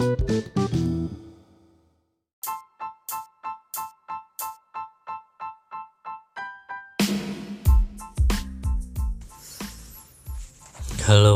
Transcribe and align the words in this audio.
Halo, 0.00 0.16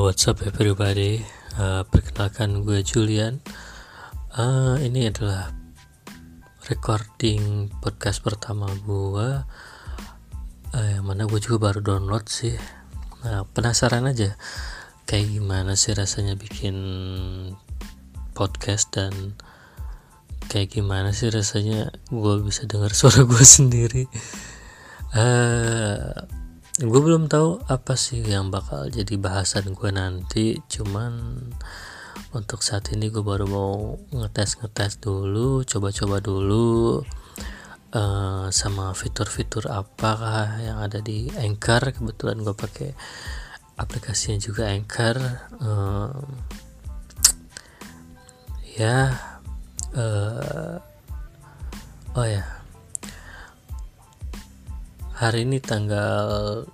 what's 0.09 0.25
up 0.25 0.41
everybody? 0.49 1.21
Uh, 1.61 1.85
perkenalkan 1.93 2.65
gue 2.65 2.81
Julian. 2.81 3.45
Uh, 4.33 4.81
ini 4.81 5.13
adalah 5.13 5.53
recording 6.73 7.69
podcast 7.85 8.25
pertama 8.25 8.73
gue. 8.81 9.29
Uh, 10.73 10.89
yang 10.89 11.05
mana 11.05 11.29
gue 11.29 11.37
juga 11.37 11.69
baru 11.69 11.85
download 11.85 12.33
sih. 12.33 12.57
Nah, 13.29 13.45
penasaran 13.45 14.09
aja 14.09 14.41
kayak 15.05 15.37
gimana 15.37 15.77
sih 15.77 15.93
rasanya 15.93 16.33
bikin 16.33 16.73
podcast 18.35 18.91
dan 18.93 19.39
kayak 20.51 20.77
gimana 20.77 21.15
sih 21.17 21.33
rasanya 21.33 21.89
gue 22.13 22.35
bisa 22.45 22.69
dengar 22.69 22.93
suara 22.93 23.25
gue 23.25 23.45
sendiri. 23.57 24.05
Uh, 25.15 26.11
gue 26.75 27.01
belum 27.01 27.31
tahu 27.31 27.63
apa 27.71 27.95
sih 27.95 28.19
yang 28.27 28.51
bakal 28.51 28.91
jadi 28.91 29.15
bahasan 29.17 29.73
gue 29.73 29.91
nanti. 29.95 30.59
Cuman 30.67 31.39
untuk 32.35 32.67
saat 32.67 32.91
ini 32.91 33.09
gue 33.15 33.23
baru 33.23 33.47
mau 33.47 33.95
ngetes 34.11 34.59
ngetes 34.59 34.99
dulu 34.99 35.63
coba-coba 35.63 36.19
dulu 36.19 36.99
uh, 37.95 38.47
sama 38.51 38.91
fitur-fitur 38.93 39.71
apakah 39.71 40.59
yang 40.61 40.83
ada 40.83 40.99
di 40.99 41.31
Anchor. 41.39 41.95
Kebetulan 41.95 42.43
gue 42.43 42.55
pakai 42.55 42.91
aplikasinya 43.79 44.39
juga 44.43 44.71
Anchor. 44.71 45.17
Uh, 45.63 46.27
ya 48.75 49.15
uh, 49.95 50.83
oh 52.19 52.27
ya. 52.27 52.43
Hari 55.15 55.47
ini 55.47 55.63
tanggal 55.63 56.67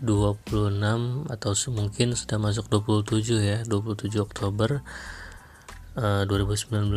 26 0.00 1.28
atau 1.28 1.52
mungkin 1.76 2.16
sudah 2.16 2.40
masuk 2.40 2.72
27 2.72 3.44
ya 3.44 3.60
27 3.68 4.24
Oktober 4.24 4.80
uh, 6.00 6.24
2019 6.24 6.88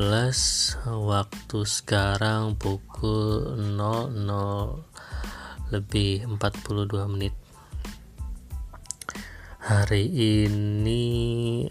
waktu 0.88 1.60
sekarang 1.68 2.56
pukul 2.56 3.60
00 3.60 5.76
lebih 5.76 6.24
42 6.40 6.88
menit. 7.12 7.36
Hari 9.60 10.08
ini 10.08 11.04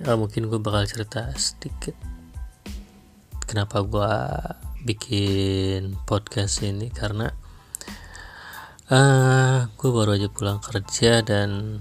uh, 0.05 0.21
mungkin 0.21 0.53
gue 0.53 0.61
bakal 0.61 0.85
cerita 0.85 1.33
sedikit 1.41 2.18
kenapa 3.49 3.81
gue 3.81 4.15
bikin 4.85 5.97
podcast 6.05 6.61
ini 6.61 6.93
karena 6.93 7.33
uh, 8.93 9.73
gue 9.73 9.91
baru 9.91 10.21
aja 10.21 10.29
pulang 10.29 10.61
kerja 10.61 11.25
dan 11.25 11.81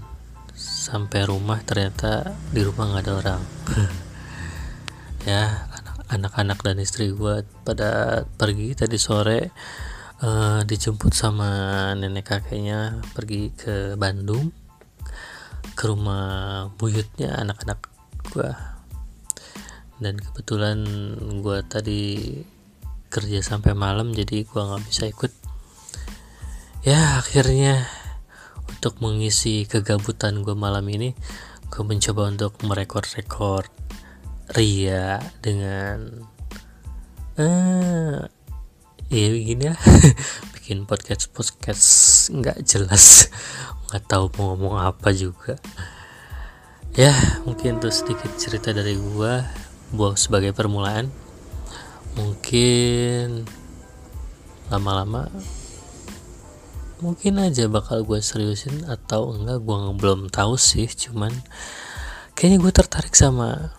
sampai 0.56 1.28
rumah 1.28 1.60
ternyata 1.62 2.32
di 2.48 2.64
rumah 2.64 2.88
nggak 2.88 3.04
ada 3.04 3.12
orang. 3.12 3.42
Ya 5.28 5.68
anak-anak 6.08 6.64
dan 6.64 6.80
istri 6.80 7.12
gue 7.12 7.44
pada 7.60 8.24
pergi 8.24 8.72
tadi 8.72 8.96
sore 8.96 9.52
uh, 10.24 10.64
dijemput 10.64 11.12
sama 11.12 11.92
nenek 11.92 12.32
kakeknya 12.32 13.04
pergi 13.12 13.52
ke 13.52 13.92
Bandung 14.00 14.48
ke 15.76 15.84
rumah 15.84 16.72
buyutnya 16.80 17.36
anak-anak 17.44 17.92
gue 18.32 18.77
dan 19.98 20.14
kebetulan 20.18 20.78
gue 21.42 21.58
tadi 21.66 22.02
kerja 23.10 23.40
sampai 23.42 23.74
malam 23.74 24.14
jadi 24.14 24.46
gue 24.46 24.60
nggak 24.62 24.84
bisa 24.86 25.10
ikut. 25.10 25.32
Ya 26.86 27.18
akhirnya 27.18 27.82
untuk 28.70 29.02
mengisi 29.02 29.66
kegabutan 29.66 30.46
gue 30.46 30.54
malam 30.54 30.86
ini 30.86 31.18
gue 31.68 31.82
mencoba 31.82 32.30
untuk 32.30 32.54
merekod-rekod 32.64 33.66
Ria 34.54 35.20
dengan 35.44 36.24
eh 37.36 38.22
ya 39.10 39.26
begini 39.34 39.68
ya. 39.68 39.76
Bikin 40.54 40.86
podcast 40.86 41.28
podcast 41.34 41.86
nggak 42.32 42.62
jelas. 42.64 43.28
Nggak 43.88 44.04
tahu 44.06 44.24
mau 44.38 44.54
ngomong 44.54 44.78
apa 44.78 45.10
juga. 45.10 45.58
Ya 46.96 47.12
mungkin 47.44 47.82
itu 47.82 47.90
sedikit 47.92 48.32
cerita 48.40 48.72
dari 48.72 48.96
gue 48.96 49.34
buat 49.94 50.20
sebagai 50.20 50.52
permulaan. 50.56 51.12
Mungkin 52.18 53.46
lama-lama 54.68 55.32
mungkin 56.98 57.38
aja 57.38 57.70
bakal 57.70 58.02
gue 58.02 58.18
seriusin 58.18 58.90
atau 58.90 59.30
enggak 59.30 59.62
gue 59.62 59.76
belum 59.94 60.28
tahu 60.34 60.58
sih 60.58 60.90
cuman 60.90 61.30
kayaknya 62.34 62.58
gue 62.58 62.72
tertarik 62.74 63.14
sama 63.14 63.70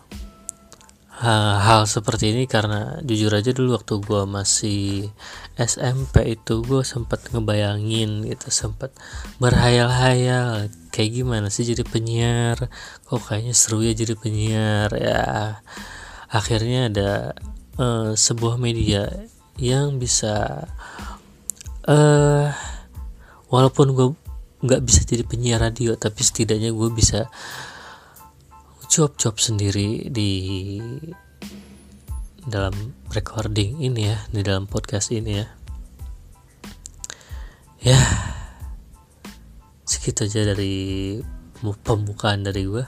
hal, 1.20 1.60
hal 1.60 1.82
seperti 1.84 2.32
ini 2.32 2.48
karena 2.48 3.04
jujur 3.04 3.28
aja 3.36 3.52
dulu 3.52 3.76
waktu 3.76 4.00
gue 4.00 4.24
masih 4.24 5.12
SMP 5.60 6.40
itu 6.40 6.64
gue 6.64 6.80
sempat 6.88 7.28
ngebayangin 7.36 8.24
gitu 8.24 8.48
sempat 8.48 8.96
berhayal-hayal 9.44 10.72
kayak 10.96 11.12
gimana 11.20 11.52
sih 11.52 11.68
jadi 11.68 11.84
penyiar 11.84 12.72
kok 13.04 13.20
kayaknya 13.20 13.52
seru 13.52 13.84
ya 13.84 13.92
jadi 13.92 14.16
penyiar 14.16 14.90
ya 14.96 15.60
akhirnya 16.30 16.90
ada 16.94 17.12
uh, 17.82 18.12
sebuah 18.14 18.62
media 18.62 19.10
yang 19.58 19.98
bisa 19.98 20.66
uh, 21.90 22.48
walaupun 23.50 23.88
gue 23.98 24.08
nggak 24.60 24.82
bisa 24.86 25.02
jadi 25.08 25.24
penyiar 25.26 25.60
radio 25.64 25.98
tapi 25.98 26.22
setidaknya 26.22 26.70
gue 26.70 26.90
bisa 26.94 27.28
job-job 28.90 29.38
sendiri 29.38 30.10
di 30.10 30.32
dalam 32.50 32.74
recording 33.14 33.78
ini 33.82 34.10
ya 34.10 34.18
di 34.34 34.42
dalam 34.42 34.66
podcast 34.66 35.14
ini 35.14 35.32
ya. 35.38 35.48
Ya 37.80 38.02
segitu 39.90 40.30
aja 40.30 40.54
dari 40.54 41.18
pembukaan 41.82 42.46
dari 42.46 42.68
gue 42.70 42.86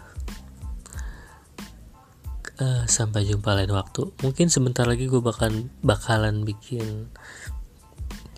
uh, 2.62 2.86
sampai 2.86 3.26
jumpa 3.26 3.58
lain 3.58 3.74
waktu. 3.74 4.14
Mungkin 4.22 4.54
sebentar 4.54 4.86
lagi 4.86 5.10
gue 5.10 5.18
bakalan 5.18 5.74
bakalan 5.82 6.46
bikin 6.46 7.10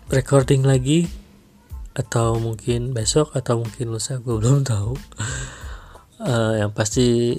recording 0.08 0.64
lagi. 0.64 1.12
Atau 1.94 2.42
mungkin 2.42 2.90
besok 2.90 3.36
atau 3.36 3.60
mungkin 3.62 3.92
lusa 3.92 4.18
gue 4.18 4.34
belum 4.40 4.64
tahu. 4.64 4.96
Uh, 6.24 6.56
yang 6.56 6.72
pasti 6.72 7.36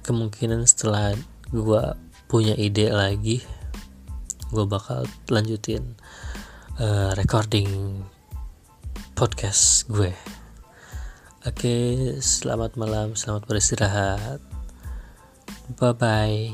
kemungkinan 0.00 0.64
setelah 0.64 1.12
gue 1.52 1.82
punya 2.30 2.54
ide 2.54 2.88
lagi 2.94 3.42
gue 4.50 4.66
bakal 4.66 5.06
lanjutin 5.30 5.94
uh, 6.82 7.14
recording 7.14 8.02
podcast 9.14 9.86
gue. 9.86 10.10
Oke 11.46 11.74
selamat 12.18 12.74
malam 12.74 13.14
selamat 13.14 13.46
beristirahat 13.46 14.59
bye 15.78 15.92
bye 15.92 16.50